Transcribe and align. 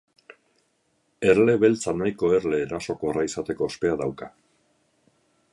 Erle 1.33 1.55
beltza 1.65 1.93
nahiko 1.99 2.33
erle 2.39 2.63
erasokorra 2.63 3.27
izateko 3.31 3.69
ospea 3.71 3.97
dauka. 4.05 4.35